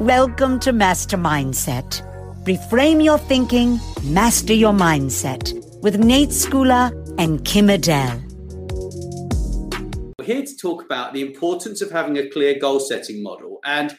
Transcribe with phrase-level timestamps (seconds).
[0.00, 2.04] Welcome to Master Mindset.
[2.44, 5.52] Reframe your thinking, master your mindset
[5.82, 8.22] with Nat Schooler and Kim Adele.
[10.16, 13.58] We're here to talk about the importance of having a clear goal setting model.
[13.64, 13.96] And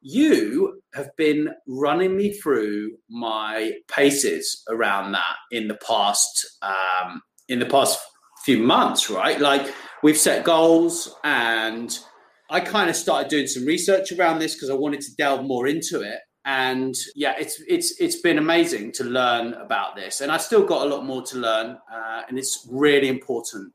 [0.00, 7.58] you have been running me through my paces around that in the past um, in
[7.58, 8.00] the past
[8.46, 9.38] few months, right?
[9.38, 9.70] Like
[10.02, 11.94] we've set goals and
[12.52, 15.66] I kind of started doing some research around this because I wanted to delve more
[15.66, 16.18] into it.
[16.44, 20.86] And yeah, it's it's it's been amazing to learn about this, and I still got
[20.86, 23.72] a lot more to learn, uh, and it's really important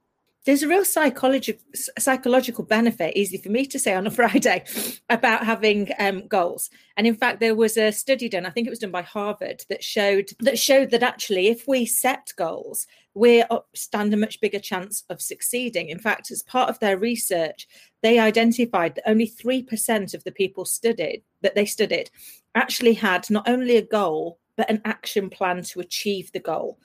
[0.47, 1.61] there's a real psychological
[1.99, 4.63] psychological benefit, easy for me to say on a Friday,
[5.09, 6.69] about having um, goals.
[6.95, 9.65] And in fact, there was a study done, I think it was done by Harvard,
[9.69, 13.43] that showed that showed that actually, if we set goals, we
[13.75, 15.89] stand a much bigger chance of succeeding.
[15.89, 17.67] In fact, as part of their research,
[18.01, 22.09] they identified that only three percent of the people studied that they studied
[22.55, 26.79] actually had not only a goal but an action plan to achieve the goal.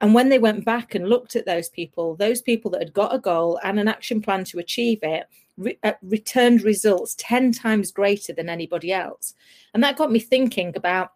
[0.00, 3.14] And when they went back and looked at those people, those people that had got
[3.14, 7.90] a goal and an action plan to achieve it re- uh, returned results 10 times
[7.90, 9.34] greater than anybody else.
[9.74, 11.12] And that got me thinking about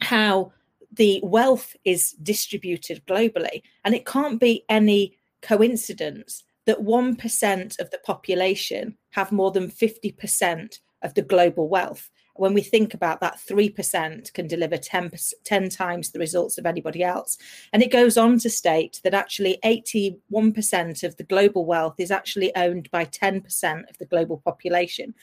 [0.00, 0.52] how
[0.92, 3.62] the wealth is distributed globally.
[3.84, 10.80] And it can't be any coincidence that 1% of the population have more than 50%
[11.02, 15.12] of the global wealth when we think about that 3% can deliver 10,
[15.44, 17.38] 10 times the results of anybody else.
[17.72, 22.54] And it goes on to state that actually 81% of the global wealth is actually
[22.56, 25.14] owned by 10% of the global population.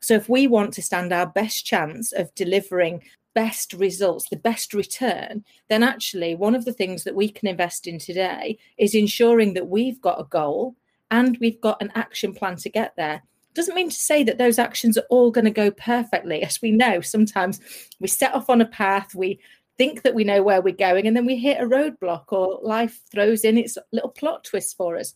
[0.00, 3.02] So if we want to stand our best chance of delivering
[3.34, 7.86] best results, the best return, then actually one of the things that we can invest
[7.86, 10.74] in today is ensuring that we've got a goal
[11.10, 13.22] and we've got an action plan to get there
[13.54, 16.42] doesn't mean to say that those actions are all going to go perfectly.
[16.42, 17.60] As we know, sometimes
[18.00, 19.40] we set off on a path, we
[19.78, 23.00] think that we know where we're going, and then we hit a roadblock or life
[23.10, 25.14] throws in its little plot twist for us.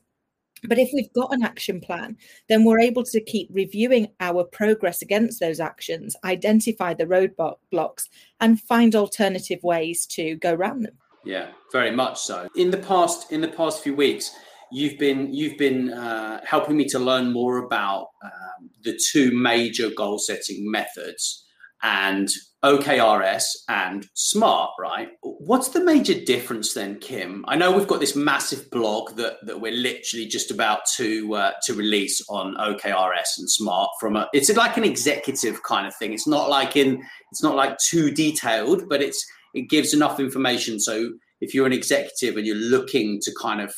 [0.67, 2.17] But if we've got an action plan,
[2.49, 8.09] then we're able to keep reviewing our progress against those actions, identify the roadblocks,
[8.41, 10.94] and find alternative ways to go around them.
[11.25, 12.49] Yeah, very much so.
[12.56, 14.34] In the past, in the past few weeks,
[14.73, 19.91] you've been you've been uh, helping me to learn more about um, the two major
[19.97, 21.45] goal setting methods
[21.83, 22.31] and
[22.65, 25.09] OKRS and SMART, right?
[25.23, 27.45] What's the major difference then, Kim?
[27.47, 31.53] I know we've got this massive blog that, that we're literally just about to uh,
[31.65, 34.29] to release on OKRS and SMART from a.
[34.33, 36.13] It's like an executive kind of thing.
[36.13, 37.03] It's not like in.
[37.31, 41.73] It's not like too detailed, but it's it gives enough information so if you're an
[41.73, 43.75] executive and you're looking to kind of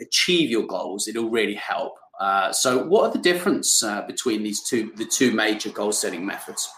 [0.00, 1.94] achieve your goals, it'll really help.
[2.18, 6.24] Uh, so, what are the difference uh, between these two, the two major goal setting
[6.24, 6.70] methods?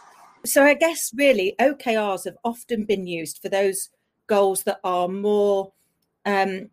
[0.44, 3.88] So, I guess really OKRs have often been used for those
[4.28, 5.72] goals that are more
[6.24, 6.70] um,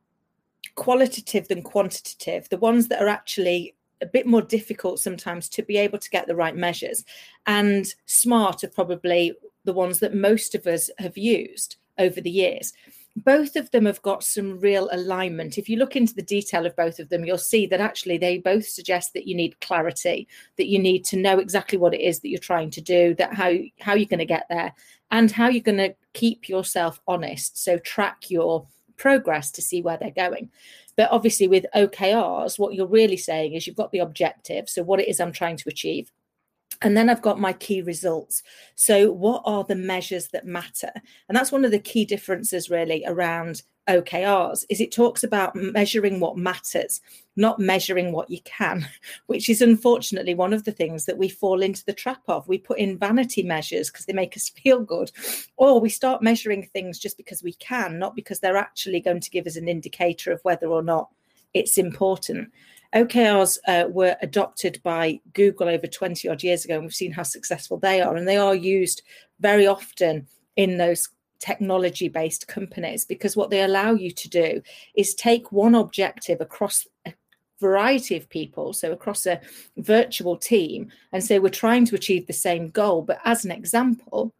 [0.75, 5.77] qualitative than quantitative, the ones that are actually a bit more difficult sometimes to be
[5.77, 7.03] able to get the right measures.
[7.45, 9.33] And SMART are probably
[9.65, 12.71] the ones that most of us have used over the years
[13.15, 15.57] both of them have got some real alignment.
[15.57, 18.37] If you look into the detail of both of them, you'll see that actually they
[18.37, 20.27] both suggest that you need clarity,
[20.57, 23.33] that you need to know exactly what it is that you're trying to do, that
[23.33, 24.73] how how you're going to get there,
[25.11, 27.61] and how you're going to keep yourself honest.
[27.61, 28.67] So track your
[28.97, 30.49] progress to see where they're going.
[30.95, 34.69] But obviously, with OKRs, what you're really saying is you've got the objective.
[34.69, 36.11] So, what it is I'm trying to achieve.
[36.81, 38.41] And then I've got my key results.
[38.75, 40.91] So, what are the measures that matter?
[41.27, 44.63] And that's one of the key differences, really, around OKRs.
[44.69, 47.01] Is it talks about measuring what matters,
[47.35, 48.87] not measuring what you can,
[49.27, 52.47] which is unfortunately one of the things that we fall into the trap of.
[52.47, 55.11] We put in vanity measures because they make us feel good,
[55.57, 59.31] or we start measuring things just because we can, not because they're actually going to
[59.31, 61.09] give us an indicator of whether or not
[61.53, 62.51] it's important.
[62.95, 67.23] OKRs uh, were adopted by Google over 20 odd years ago, and we've seen how
[67.23, 68.15] successful they are.
[68.15, 69.03] And they are used
[69.39, 71.09] very often in those
[71.39, 74.61] technology based companies because what they allow you to do
[74.95, 77.13] is take one objective across a
[77.61, 79.39] variety of people, so across a
[79.77, 83.01] virtual team, and say we're trying to achieve the same goal.
[83.01, 84.33] But as an example,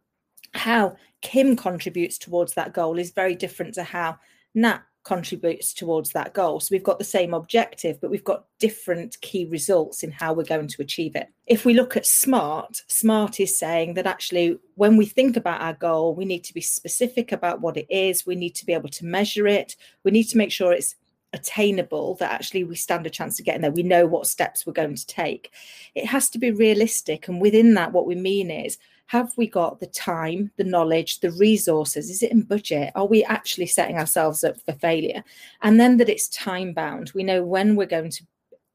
[0.54, 4.18] how Kim contributes towards that goal is very different to how
[4.54, 6.60] Nat contributes towards that goal.
[6.60, 10.44] So we've got the same objective, but we've got different key results in how we're
[10.44, 11.28] going to achieve it.
[11.46, 15.74] If we look at SMART, SMART is saying that actually, when we think about our
[15.74, 18.90] goal, we need to be specific about what it is, we need to be able
[18.90, 19.74] to measure it,
[20.04, 20.96] we need to make sure it's
[21.32, 24.72] attainable that actually we stand a chance of getting there we know what steps we're
[24.72, 25.52] going to take
[25.94, 28.78] it has to be realistic and within that what we mean is
[29.10, 32.10] have we got the time, the knowledge, the resources?
[32.10, 32.92] Is it in budget?
[32.94, 35.24] Are we actually setting ourselves up for failure?
[35.62, 37.10] And then that it's time bound.
[37.12, 38.24] We know when we're going to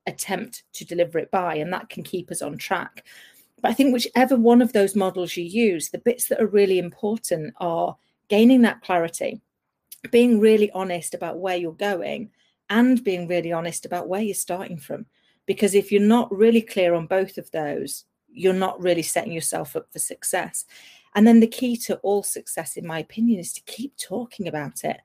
[0.08, 3.06] attempt to deliver it by, and that can keep us on track.
[3.62, 6.80] But I think whichever one of those models you use, the bits that are really
[6.80, 7.96] important are
[8.28, 9.40] gaining that clarity,
[10.12, 12.30] being really honest about where you're going,
[12.70, 15.06] and being really honest about where you're starting from.
[15.46, 18.04] Because if you're not really clear on both of those,
[18.36, 20.66] you're not really setting yourself up for success.
[21.16, 24.84] And then the key to all success, in my opinion, is to keep talking about
[24.84, 24.98] it.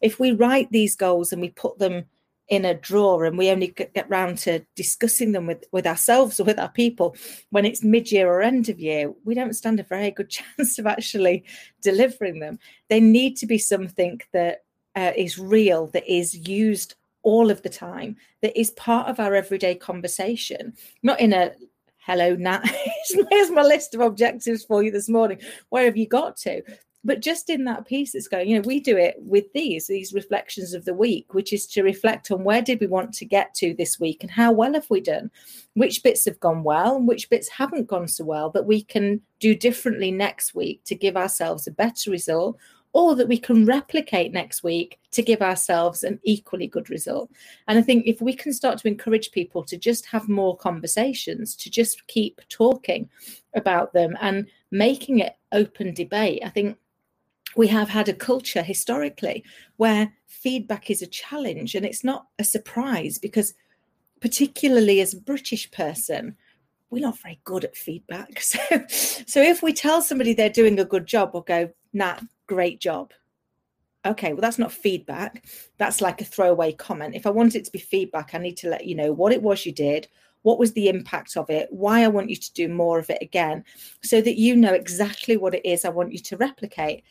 [0.00, 2.06] If we write these goals and we put them
[2.48, 6.44] in a drawer and we only get round to discussing them with, with ourselves or
[6.44, 7.14] with our people
[7.50, 10.86] when it's mid-year or end of year, we don't stand a very good chance of
[10.86, 11.44] actually
[11.82, 12.58] delivering them.
[12.88, 14.64] They need to be something that
[14.96, 19.34] uh, is real, that is used all of the time, that is part of our
[19.34, 21.52] everyday conversation, not in a
[22.08, 22.62] hello nat
[23.30, 25.38] here's my list of objectives for you this morning.
[25.68, 26.62] Where have you got to?
[27.04, 30.14] But just in that piece it's going you know we do it with these these
[30.14, 33.52] reflections of the week which is to reflect on where did we want to get
[33.56, 35.30] to this week and how well have we done?
[35.74, 39.20] Which bits have gone well and which bits haven't gone so well that we can
[39.38, 42.56] do differently next week to give ourselves a better result
[42.92, 47.30] or that we can replicate next week to give ourselves an equally good result.
[47.66, 51.54] And I think if we can start to encourage people to just have more conversations,
[51.56, 53.08] to just keep talking
[53.54, 56.76] about them and making it open debate, I think
[57.56, 59.44] we have had a culture historically
[59.76, 63.54] where feedback is a challenge and it's not a surprise because
[64.20, 66.36] particularly as a british person
[66.90, 68.58] we're not very good at feedback so
[68.88, 73.12] so if we tell somebody they're doing a good job we'll go nah great job.
[74.06, 75.44] Okay, well, that's not feedback.
[75.76, 77.14] That's like a throwaway comment.
[77.14, 79.42] If I want it to be feedback, I need to let you know what it
[79.42, 80.08] was you did,
[80.42, 83.18] what was the impact of it, why I want you to do more of it
[83.20, 83.64] again,
[84.02, 87.04] so that you know exactly what it is I want you to replicate.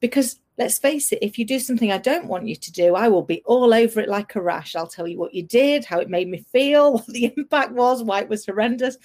[0.00, 3.08] Because let's face it, if you do something I don't want you to do, I
[3.08, 4.76] will be all over it like a rash.
[4.76, 8.02] I'll tell you what you did, how it made me feel, what the impact was,
[8.02, 8.96] why it was horrendous.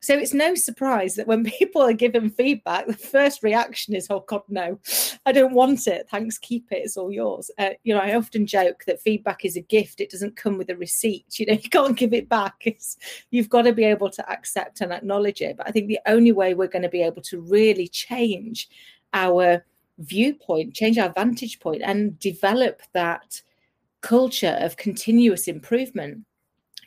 [0.00, 4.24] So it's no surprise that when people are given feedback, the first reaction is, oh,
[4.26, 4.78] God, no,
[5.24, 6.08] I don't want it.
[6.10, 6.82] Thanks, keep it.
[6.84, 7.50] It's all yours.
[7.58, 10.70] Uh, you know, I often joke that feedback is a gift, it doesn't come with
[10.70, 11.38] a receipt.
[11.38, 12.54] You know, you can't give it back.
[12.64, 12.98] It's,
[13.30, 15.56] you've got to be able to accept and acknowledge it.
[15.56, 18.68] But I think the only way we're going to be able to really change
[19.14, 19.64] our
[19.98, 23.40] viewpoint, change our vantage point, and develop that
[24.00, 26.24] culture of continuous improvement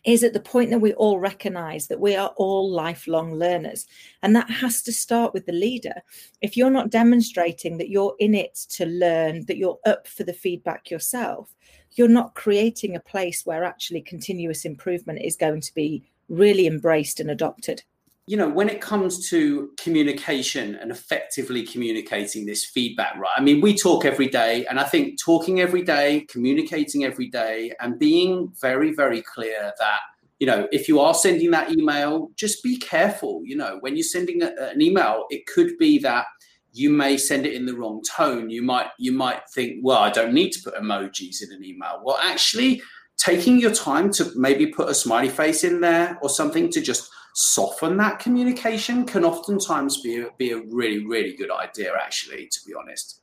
[0.04, 3.86] is at the point that we all recognize that we are all lifelong learners.
[4.24, 5.94] And that has to start with the leader.
[6.42, 10.34] If you're not demonstrating that you're in it to learn, that you're up for the
[10.34, 11.54] feedback yourself,
[11.92, 17.20] you're not creating a place where actually continuous improvement is going to be really embraced
[17.20, 17.84] and adopted
[18.28, 23.32] you know, when it comes to communication and effectively communicating this feedback, right?
[23.36, 27.74] I mean, we talk every day, and I think talking every day, communicating every day,
[27.80, 30.00] and being very, very clear that,
[30.40, 33.42] you know, if you are sending that email, just be careful.
[33.44, 36.26] You know, when you're sending a, an email, it could be that
[36.74, 38.50] you may send it in the wrong tone.
[38.50, 42.02] You might you might think, well, I don't need to put emojis in an email.
[42.04, 42.82] Well, actually,
[43.18, 47.10] taking your time to maybe put a smiley face in there or something to just
[47.34, 52.60] soften that communication can oftentimes be a, be a really really good idea actually to
[52.66, 53.22] be honest.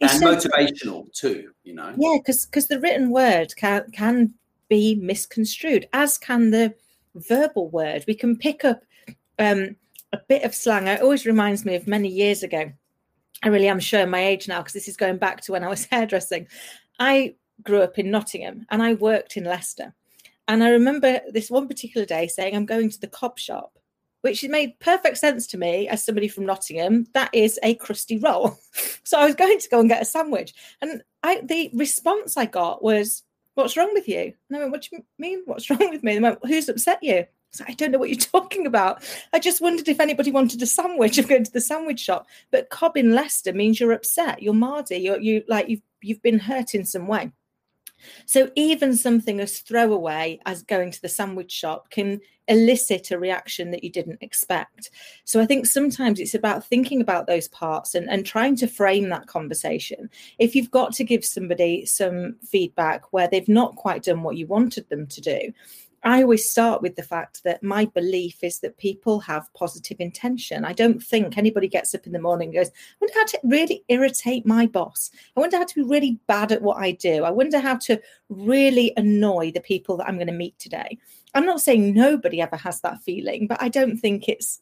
[0.00, 1.94] And motivational too you know?
[1.98, 4.34] Yeah because because the written word can can
[4.68, 6.74] be misconstrued as can the
[7.14, 8.04] verbal word.
[8.06, 8.82] We can pick up
[9.38, 9.76] um
[10.12, 10.86] a bit of slang.
[10.86, 12.72] It always reminds me of many years ago.
[13.42, 15.68] I really am showing my age now because this is going back to when i
[15.68, 16.46] was hairdressing.
[16.98, 19.92] I grew up in nottingham and i worked in leicester
[20.48, 23.78] and I remember this one particular day saying, I'm going to the cob shop,
[24.22, 27.06] which made perfect sense to me as somebody from Nottingham.
[27.12, 28.58] That is a crusty roll.
[29.04, 30.54] so I was going to go and get a sandwich.
[30.80, 33.22] And I, the response I got was,
[33.54, 34.34] What's wrong with you?
[34.48, 35.42] And I went, What do you mean?
[35.44, 36.14] What's wrong with me?
[36.14, 37.26] And went, Who's upset you?
[37.50, 39.02] So I don't know what you're talking about.
[39.32, 41.18] I just wondered if anybody wanted a sandwich.
[41.18, 42.26] I'm going to the sandwich shop.
[42.50, 46.38] But cob in Leicester means you're upset, you're mardy, you're you like you've you've been
[46.38, 47.32] hurt in some way.
[48.26, 53.70] So even something as throwaway as going to the sandwich shop can elicit a reaction
[53.70, 54.90] that you didn't expect.
[55.24, 59.10] So I think sometimes it's about thinking about those parts and, and trying to frame
[59.10, 60.08] that conversation.
[60.38, 64.46] If you've got to give somebody some feedback where they've not quite done what you
[64.46, 65.52] wanted them to do,
[66.04, 70.64] I always start with the fact that my belief is that people have positive intention.
[70.64, 73.40] I don't think anybody gets up in the morning and goes, I wonder how to
[73.44, 75.10] really irritate my boss.
[75.36, 77.24] I wonder how to be really bad at what I do.
[77.24, 80.98] I wonder how to really annoy the people that I'm going to meet today.
[81.34, 84.60] I'm not saying nobody ever has that feeling, but I don't think it's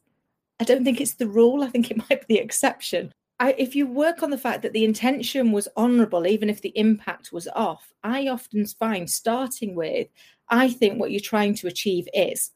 [0.59, 1.63] I don't think it's the rule.
[1.63, 3.13] I think it might be the exception.
[3.39, 6.73] I, if you work on the fact that the intention was honourable, even if the
[6.77, 10.09] impact was off, I often find starting with
[10.49, 12.51] I think what you're trying to achieve is,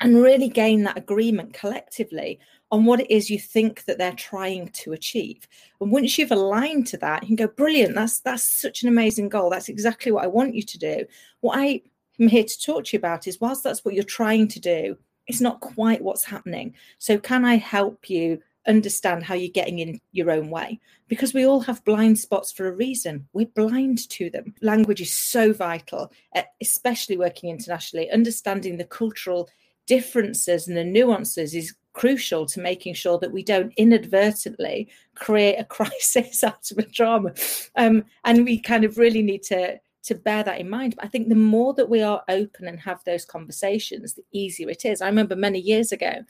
[0.00, 2.38] and really gain that agreement collectively
[2.70, 5.48] on what it is you think that they're trying to achieve.
[5.80, 9.28] And once you've aligned to that, you can go, brilliant, that's that's such an amazing
[9.28, 9.50] goal.
[9.50, 11.04] That's exactly what I want you to do.
[11.40, 11.82] What I
[12.20, 14.96] am here to talk to you about is whilst that's what you're trying to do,
[15.26, 16.74] it's not quite what's happening.
[16.98, 21.46] So can I help you understand how you're getting in your own way because we
[21.46, 23.26] all have blind spots for a reason.
[23.32, 24.54] We're blind to them.
[24.60, 28.10] Language is so vital, eh, especially working internationally.
[28.10, 29.48] Understanding the cultural
[29.86, 35.64] differences and the nuances is crucial to making sure that we don't inadvertently create a
[35.76, 37.32] crisis out of a drama.
[37.74, 40.94] Um, and we kind of really need to to bear that in mind.
[40.96, 44.70] But I think the more that we are open and have those conversations, the easier
[44.70, 45.02] it is.
[45.02, 46.24] I remember many years ago,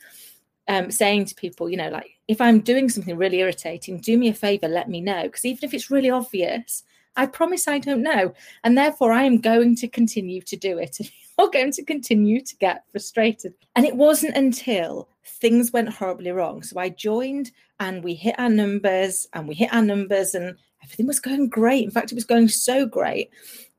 [0.69, 4.29] um, saying to people, you know, like if I'm doing something really irritating, do me
[4.29, 5.23] a favor, let me know.
[5.23, 6.83] Because even if it's really obvious,
[7.15, 8.33] I promise I don't know.
[8.63, 10.99] And therefore, I am going to continue to do it.
[11.39, 13.53] And you're going to continue to get frustrated.
[13.77, 16.63] And it wasn't until things went horribly wrong.
[16.63, 21.07] So I joined and we hit our numbers and we hit our numbers and everything
[21.07, 21.85] was going great.
[21.85, 23.29] In fact, it was going so great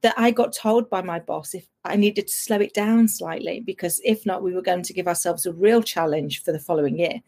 [0.02, 3.60] that I got told by my boss if I needed to slow it down slightly
[3.60, 6.98] because if not, we were going to give ourselves a real challenge for the following
[6.98, 7.20] year.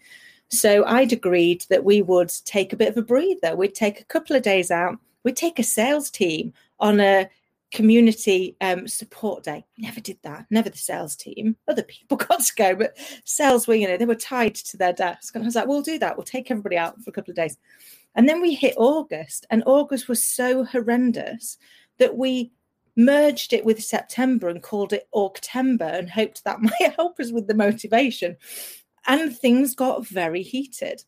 [0.48, 3.56] So I'd agreed that we would take a bit of a breather.
[3.56, 4.98] We'd take a couple of days out.
[5.24, 7.28] We'd take a sales team on a
[7.72, 9.64] community um, support day.
[9.78, 10.46] Never did that.
[10.50, 11.56] Never the sales team.
[11.68, 14.92] Other people got to go, but sales were, you know, they were tied to their
[14.92, 15.34] desk.
[15.34, 16.16] And I was like, we'll do that.
[16.16, 17.56] We'll take everybody out for a couple of days.
[18.14, 21.56] And then we hit August, and August was so horrendous
[21.98, 22.52] that we
[22.96, 27.46] merged it with September and called it October and hoped that might help us with
[27.46, 28.36] the motivation.
[29.06, 31.04] And things got very heated.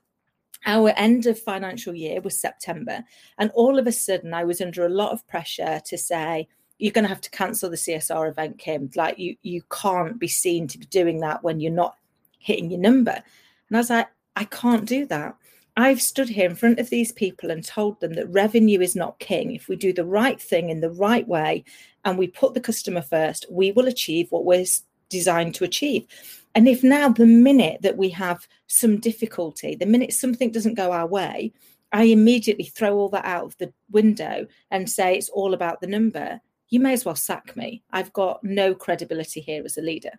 [0.66, 3.04] Our end of financial year was September,
[3.38, 6.48] and all of a sudden, I was under a lot of pressure to say,
[6.78, 8.90] you're going to have to cancel the CSR event, Kim.
[8.96, 11.96] Like you, you can't be seen to be doing that when you're not
[12.38, 13.22] hitting your number.
[13.68, 15.36] And I was like, I can't do that.
[15.76, 19.18] I've stood here in front of these people and told them that revenue is not
[19.18, 19.54] king.
[19.54, 21.64] If we do the right thing in the right way
[22.04, 24.66] and we put the customer first, we will achieve what we're
[25.08, 26.06] designed to achieve.
[26.54, 30.92] And if now, the minute that we have some difficulty, the minute something doesn't go
[30.92, 31.52] our way,
[31.92, 35.86] I immediately throw all that out of the window and say it's all about the
[35.88, 37.82] number, you may as well sack me.
[37.90, 40.12] I've got no credibility here as a leader.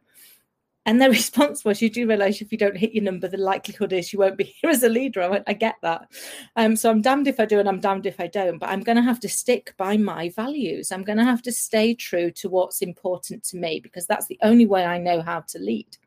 [0.86, 3.94] And their response was, "You do realize if you don't hit your number, the likelihood
[3.94, 6.08] is you won't be here as a leader." I went, "I get that."
[6.56, 8.58] Um, so I'm damned if I do, and I'm damned if I don't.
[8.58, 10.92] But I'm going to have to stick by my values.
[10.92, 14.40] I'm going to have to stay true to what's important to me because that's the
[14.42, 15.98] only way I know how to lead.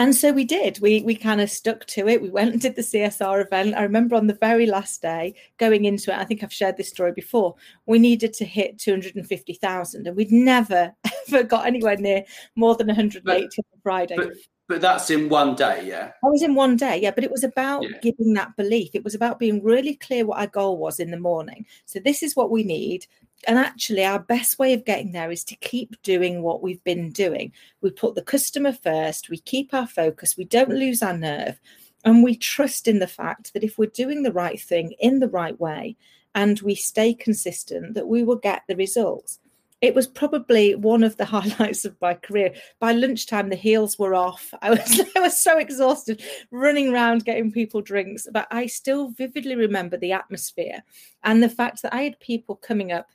[0.00, 0.78] And so we did.
[0.80, 2.22] We we kind of stuck to it.
[2.22, 3.74] We went and did the CSR event.
[3.74, 6.18] I remember on the very last day going into it.
[6.18, 7.56] I think I've shared this story before.
[7.86, 10.94] We needed to hit two hundred and fifty thousand, and we'd never
[11.28, 12.24] ever got anywhere near
[12.54, 14.16] more than one hundred and eighty on Friday.
[14.16, 14.34] But,
[14.68, 16.12] but that's in one day, yeah.
[16.22, 17.10] I was in one day, yeah.
[17.10, 17.98] But it was about yeah.
[18.00, 18.90] giving that belief.
[18.94, 21.66] It was about being really clear what our goal was in the morning.
[21.86, 23.06] So this is what we need
[23.46, 27.10] and actually our best way of getting there is to keep doing what we've been
[27.10, 31.60] doing we put the customer first we keep our focus we don't lose our nerve
[32.04, 35.28] and we trust in the fact that if we're doing the right thing in the
[35.28, 35.96] right way
[36.34, 39.38] and we stay consistent that we will get the results
[39.80, 42.52] it was probably one of the highlights of my career.
[42.80, 44.52] By lunchtime, the heels were off.
[44.62, 48.26] I was I was so exhausted, running around getting people drinks.
[48.32, 50.82] But I still vividly remember the atmosphere
[51.22, 53.08] and the fact that I had people coming up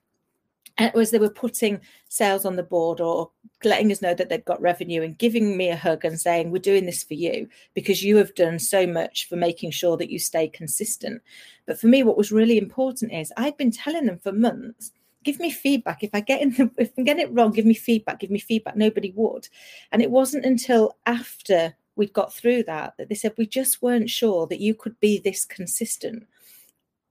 [0.78, 3.30] and it was they were putting sales on the board or
[3.64, 6.60] letting us know that they'd got revenue and giving me a hug and saying we're
[6.60, 10.20] doing this for you because you have done so much for making sure that you
[10.20, 11.22] stay consistent.
[11.66, 14.92] But for me what was really important is i'd been telling them for months
[15.24, 16.04] give me feedback.
[16.04, 18.40] If i get in the, if i get it wrong give me feedback give me
[18.40, 18.76] feedback.
[18.76, 19.48] Nobody would.
[19.92, 24.10] And it wasn't until after we'd got through that that they said we just weren't
[24.10, 26.26] sure that you could be this consistent.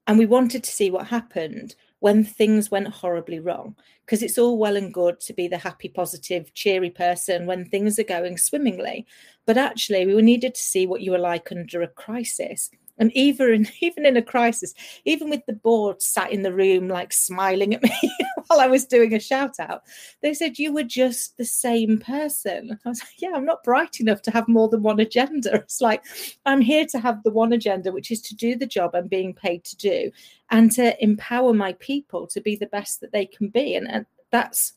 [0.05, 3.73] And we wanted to see what happened when things went horribly wrong.
[4.05, 7.97] Because it's all well and good to be the happy, positive, cheery person when things
[7.97, 9.07] are going swimmingly.
[9.45, 13.67] But actually, we needed to see what you were like under a crisis and even
[13.81, 14.73] even in a crisis
[15.05, 17.91] even with the board sat in the room like smiling at me
[18.47, 19.83] while i was doing a shout out
[20.21, 22.79] they said you were just the same person.
[22.85, 25.53] I was like yeah i'm not bright enough to have more than one agenda.
[25.63, 26.03] It's like
[26.45, 29.33] i'm here to have the one agenda which is to do the job i'm being
[29.33, 30.11] paid to do
[30.53, 33.75] and to empower my people to be the best that they can be.
[33.75, 34.73] And, and that's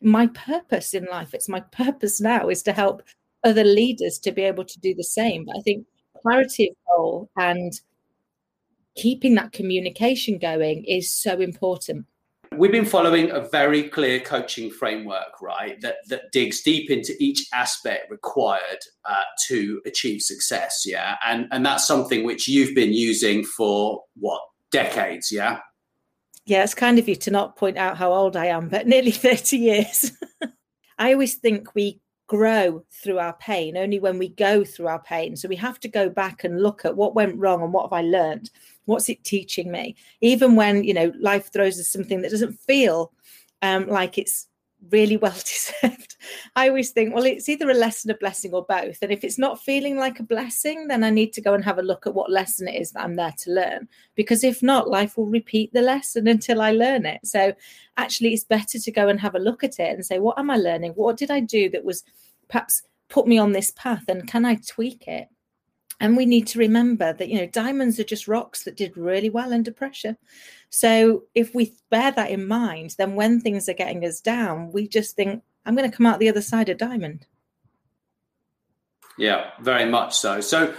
[0.00, 1.34] my purpose in life.
[1.34, 3.02] It's my purpose now is to help
[3.44, 5.44] other leaders to be able to do the same.
[5.44, 5.86] But i think
[6.22, 7.72] clarity of goal and
[8.96, 12.06] keeping that communication going is so important.
[12.56, 15.80] We've been following a very clear coaching framework, right?
[15.80, 20.84] That that digs deep into each aspect required uh, to achieve success.
[20.86, 25.30] Yeah, and and that's something which you've been using for what decades?
[25.30, 25.60] Yeah.
[26.46, 29.10] Yeah, it's kind of you to not point out how old I am, but nearly
[29.26, 30.12] thirty years.
[30.98, 35.34] I always think we grow through our pain only when we go through our pain.
[35.34, 37.92] So we have to go back and look at what went wrong and what have
[37.92, 38.50] i learned?
[38.84, 39.96] What's it teaching me?
[40.20, 43.12] Even when you know life throws us something that doesn't feel
[43.62, 44.46] um, like it's
[44.90, 46.16] really well deserved.
[46.56, 48.98] I always think well it's either a lesson a blessing or both.
[49.02, 51.78] And if it's not feeling like a blessing then i need to go and have
[51.78, 53.88] a look at what lesson it is that i'm there to learn.
[54.14, 57.20] Because if not life will repeat the lesson until i learn it.
[57.24, 57.52] So
[57.96, 60.50] actually it's better to go and have a look at it and say what am
[60.50, 60.92] i learning?
[60.92, 62.04] What did i do that was
[62.48, 64.04] perhaps put me on this path?
[64.08, 65.28] And can i tweak it?
[66.00, 69.30] And we need to remember that, you know, diamonds are just rocks that did really
[69.30, 70.16] well under pressure.
[70.70, 74.86] So if we bear that in mind, then when things are getting us down, we
[74.86, 77.26] just think, I'm going to come out the other side of diamond.
[79.16, 80.40] Yeah, very much so.
[80.40, 80.74] So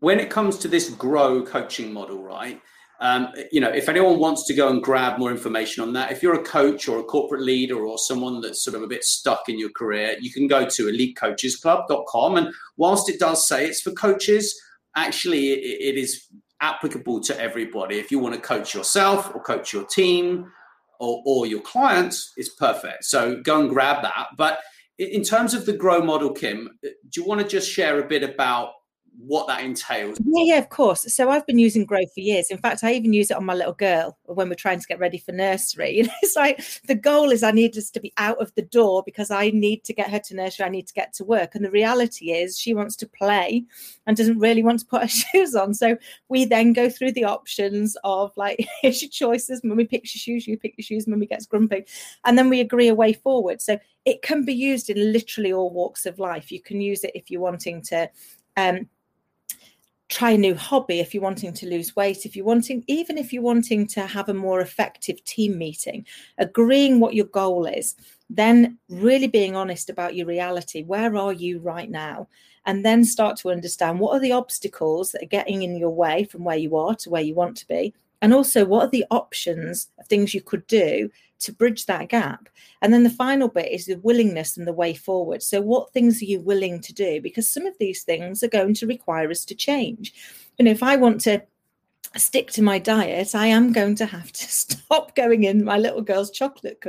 [0.00, 2.60] when it comes to this grow coaching model, right?
[3.00, 6.22] Um, you know, if anyone wants to go and grab more information on that, if
[6.22, 9.48] you're a coach or a corporate leader or someone that's sort of a bit stuck
[9.48, 12.36] in your career, you can go to elitecoachesclub.com.
[12.36, 14.58] And whilst it does say it's for coaches,
[14.96, 16.28] actually it, it is
[16.64, 17.98] applicable to everybody.
[17.98, 20.50] If you want to coach yourself or coach your team
[20.98, 23.04] or, or your clients, it's perfect.
[23.04, 24.28] So go and grab that.
[24.36, 24.60] But
[24.98, 28.22] in terms of the grow model, Kim, do you want to just share a bit
[28.22, 28.70] about
[29.18, 30.18] what that entails.
[30.24, 31.12] Yeah, yeah, of course.
[31.14, 32.50] So I've been using Grow for years.
[32.50, 34.98] In fact, I even use it on my little girl when we're trying to get
[34.98, 35.84] ready for nursery.
[35.94, 38.62] You know, it's like the goal is I need us to be out of the
[38.62, 40.66] door because I need to get her to nursery.
[40.66, 41.54] I need to get to work.
[41.54, 43.64] And the reality is she wants to play
[44.06, 45.72] and doesn't really want to put her shoes on.
[45.72, 45.96] So
[46.28, 49.62] we then go through the options of like, here's your choices.
[49.62, 51.84] Mummy picks your shoes, you pick your shoes, mummy gets grumpy.
[52.24, 53.62] And then we agree a way forward.
[53.62, 56.50] So it can be used in literally all walks of life.
[56.50, 58.10] You can use it if you're wanting to
[58.56, 58.88] um,
[60.08, 63.32] try a new hobby if you're wanting to lose weight if you're wanting even if
[63.32, 66.04] you're wanting to have a more effective team meeting
[66.38, 67.96] agreeing what your goal is
[68.30, 70.82] then really being honest about your reality.
[70.82, 72.28] Where are you right now?
[72.66, 76.24] And then start to understand what are the obstacles that are getting in your way
[76.24, 77.94] from where you are to where you want to be.
[78.22, 81.10] And also what are the options of things you could do
[81.44, 82.48] to bridge that gap.
[82.82, 85.42] And then the final bit is the willingness and the way forward.
[85.42, 87.20] So, what things are you willing to do?
[87.20, 90.12] Because some of these things are going to require us to change.
[90.58, 91.42] You know, if I want to
[92.16, 96.02] stick to my diet, I am going to have to stop going in my little
[96.02, 96.82] girl's chocolate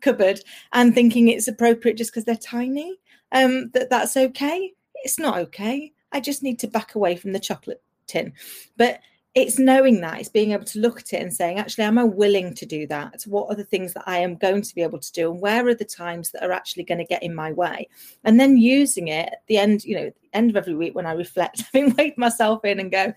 [0.00, 0.40] cupboard
[0.72, 2.98] and thinking it's appropriate just because they're tiny.
[3.32, 4.72] Um, that that's okay.
[5.04, 5.92] It's not okay.
[6.12, 8.32] I just need to back away from the chocolate tin.
[8.76, 9.00] But
[9.38, 12.04] it's knowing that it's being able to look at it and saying actually am i
[12.04, 13.22] willing to do that?
[13.26, 15.30] What are the things that i am going to be able to do?
[15.30, 17.88] And where are the times that are actually going to get in my way?
[18.24, 21.12] And then using it at the end you know end of every week when i
[21.12, 23.14] reflect having weighed myself in and go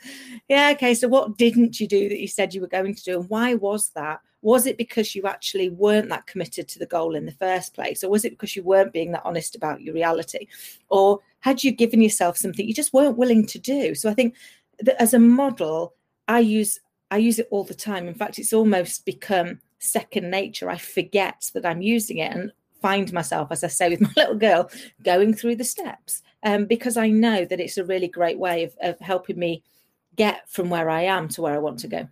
[0.48, 3.20] yeah okay so what didn't you do that you said you were going to do?
[3.20, 4.22] And why was that?
[4.44, 8.04] Was it because you actually weren't that committed to the goal in the first place?
[8.04, 10.48] Or was it because you weren't being that honest about your reality?
[10.90, 13.94] Or had you given yourself something you just weren't willing to do?
[13.94, 14.36] So i think
[14.80, 15.94] that as a model
[16.28, 16.80] I use
[17.10, 18.08] I use it all the time.
[18.08, 20.70] In fact, it's almost become second nature.
[20.70, 24.36] I forget that I'm using it and find myself, as I say with my little
[24.36, 24.72] girl,
[25.04, 28.76] going through the steps um, because I know that it's a really great way of,
[28.82, 29.64] of helping me
[30.16, 32.08] get from where I am to where I want to go.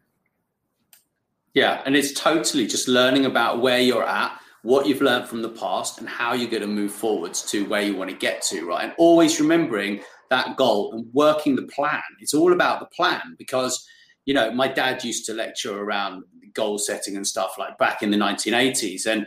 [1.53, 5.49] Yeah, and it's totally just learning about where you're at, what you've learned from the
[5.49, 8.67] past, and how you're going to move forwards to where you want to get to,
[8.67, 8.83] right?
[8.83, 12.01] And always remembering that goal and working the plan.
[12.19, 13.87] It's all about the plan because
[14.29, 18.11] you know, my dad used to lecture around goal setting and stuff like back in
[18.11, 19.07] the 1980s.
[19.07, 19.25] And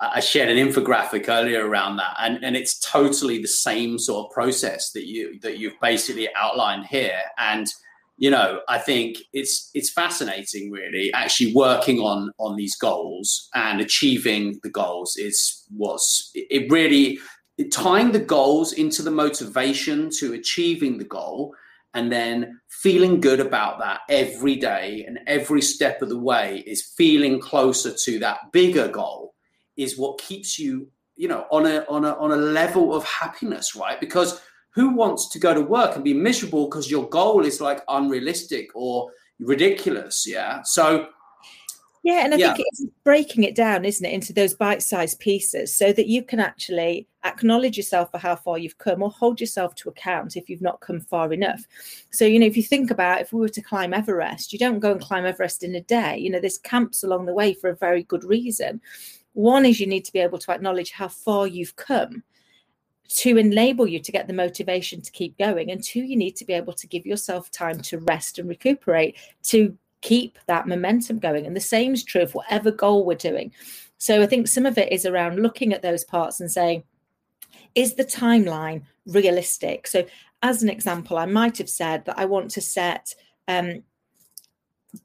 [0.00, 4.32] I shared an infographic earlier around that, and, and it's totally the same sort of
[4.32, 7.20] process that you that you've basically outlined here.
[7.36, 7.66] And
[8.16, 11.12] you know, I think it's it's fascinating, really.
[11.12, 17.18] Actually, working on on these goals and achieving the goals is was it really
[17.70, 21.54] tying the goals into the motivation to achieving the goal,
[21.94, 26.92] and then feeling good about that every day and every step of the way is
[26.96, 29.34] feeling closer to that bigger goal
[29.76, 33.74] is what keeps you, you know, on a on a on a level of happiness,
[33.74, 34.00] right?
[34.00, 34.40] Because
[34.74, 38.68] who wants to go to work and be miserable because your goal is like unrealistic
[38.74, 41.08] or ridiculous yeah so
[42.02, 42.54] yeah and i yeah.
[42.54, 46.40] think it's breaking it down isn't it into those bite-sized pieces so that you can
[46.40, 50.62] actually acknowledge yourself for how far you've come or hold yourself to account if you've
[50.62, 51.62] not come far enough
[52.10, 54.80] so you know if you think about if we were to climb everest you don't
[54.80, 57.70] go and climb everest in a day you know there's camps along the way for
[57.70, 58.80] a very good reason
[59.32, 62.22] one is you need to be able to acknowledge how far you've come
[63.08, 65.70] to enable you to get the motivation to keep going.
[65.70, 69.16] And two, you need to be able to give yourself time to rest and recuperate
[69.44, 71.46] to keep that momentum going.
[71.46, 73.52] And the same is true of whatever goal we're doing.
[73.98, 76.84] So I think some of it is around looking at those parts and saying,
[77.74, 79.86] is the timeline realistic?
[79.86, 80.06] So,
[80.42, 83.14] as an example, I might have said that I want to set
[83.48, 83.82] um,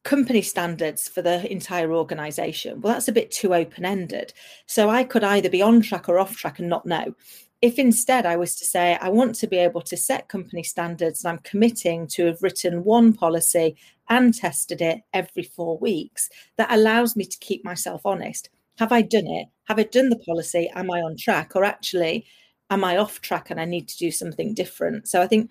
[0.04, 2.82] company standards for the entire organization.
[2.82, 4.34] Well, that's a bit too open ended.
[4.66, 7.16] So I could either be on track or off track and not know
[7.63, 11.23] if instead I was to say, I want to be able to set company standards
[11.23, 13.78] and I'm committing to have written one policy
[14.10, 18.49] and tested it every four weeks, that allows me to keep myself honest.
[18.80, 19.47] Have I done it?
[19.69, 20.69] Have I done the policy?
[20.76, 21.56] Am I on track?
[21.56, 22.26] Or actually,
[22.69, 25.08] am I off track and I need to do something different?
[25.08, 25.49] So I think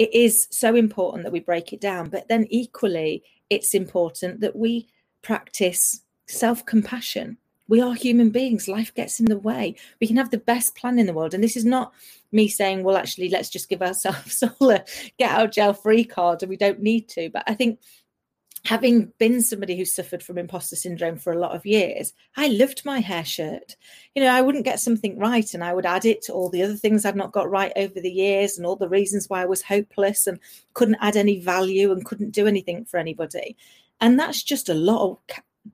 [0.00, 2.10] it is so important that we break it down.
[2.10, 4.88] But then equally, it's important that we
[5.22, 8.68] practice self compassion we are human beings.
[8.68, 9.76] Life gets in the way.
[10.00, 11.34] We can have the best plan in the world.
[11.34, 11.92] And this is not
[12.30, 14.84] me saying, well, actually, let's just give ourselves all a
[15.18, 17.30] get out jail free card and we don't need to.
[17.30, 17.78] But I think
[18.64, 22.84] having been somebody who suffered from imposter syndrome for a lot of years, I loved
[22.84, 23.76] my hair shirt.
[24.14, 26.62] You know, I wouldn't get something right and I would add it to all the
[26.62, 29.46] other things I'd not got right over the years and all the reasons why I
[29.46, 30.38] was hopeless and
[30.74, 33.56] couldn't add any value and couldn't do anything for anybody.
[34.00, 35.18] And that's just a lot of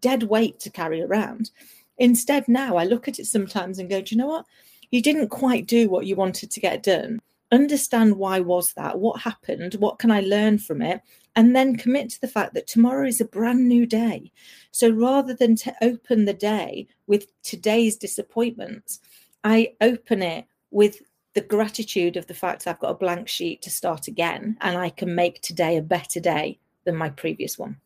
[0.00, 1.50] dead weight to carry around.
[1.98, 4.46] Instead, now I look at it sometimes and go, do you know what?
[4.90, 7.20] You didn't quite do what you wanted to get done.
[7.50, 8.98] Understand why was that?
[8.98, 9.74] What happened?
[9.74, 11.00] What can I learn from it?
[11.34, 14.32] And then commit to the fact that tomorrow is a brand new day.
[14.70, 19.00] So rather than to open the day with today's disappointments,
[19.44, 21.00] I open it with
[21.34, 24.76] the gratitude of the fact that I've got a blank sheet to start again and
[24.76, 27.76] I can make today a better day than my previous one.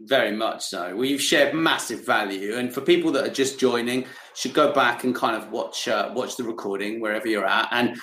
[0.00, 0.96] Very much so.
[0.96, 5.04] Well, you've shared massive value, and for people that are just joining, should go back
[5.04, 7.68] and kind of watch uh, watch the recording wherever you're at.
[7.70, 8.00] And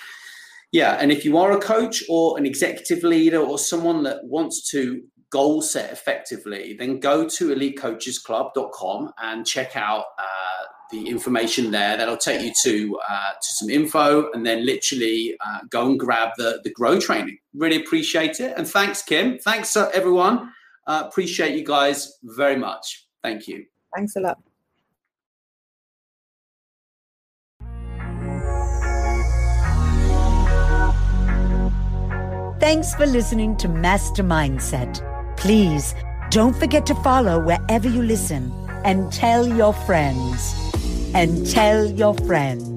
[0.72, 4.70] yeah, and if you are a coach or an executive leader or someone that wants
[4.72, 11.98] to goal set effectively, then go to elitecoachesclub.com and check out uh, the information there.
[11.98, 16.30] That'll take you to uh, to some info, and then literally uh, go and grab
[16.38, 17.40] the the grow training.
[17.56, 19.40] Really appreciate it, and thanks, Kim.
[19.40, 20.52] Thanks, uh, everyone.
[20.88, 23.08] Uh, appreciate you guys very much.
[23.22, 23.66] Thank you.
[23.94, 24.38] Thanks a lot.
[32.60, 35.04] Thanks for listening to Master Mindset.
[35.38, 35.94] Please
[36.32, 38.52] don't forget to follow wherever you listen
[38.84, 40.56] and tell your friends.
[41.14, 42.77] And tell your friends.